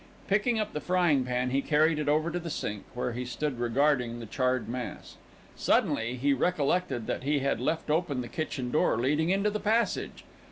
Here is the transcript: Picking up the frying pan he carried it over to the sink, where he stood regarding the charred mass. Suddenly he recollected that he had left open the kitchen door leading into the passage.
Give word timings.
Picking 0.27 0.57
up 0.57 0.73
the 0.73 0.81
frying 0.81 1.25
pan 1.25 1.51
he 1.51 1.61
carried 1.61 1.99
it 1.99 2.09
over 2.09 2.31
to 2.31 2.39
the 2.39 2.49
sink, 2.49 2.85
where 2.95 3.13
he 3.13 3.23
stood 3.23 3.59
regarding 3.59 4.17
the 4.19 4.25
charred 4.25 4.67
mass. 4.67 5.17
Suddenly 5.55 6.15
he 6.15 6.33
recollected 6.33 7.05
that 7.05 7.21
he 7.21 7.37
had 7.37 7.61
left 7.61 7.91
open 7.91 8.21
the 8.21 8.27
kitchen 8.27 8.71
door 8.71 8.97
leading 8.97 9.29
into 9.29 9.51
the 9.51 9.59
passage. 9.59 10.23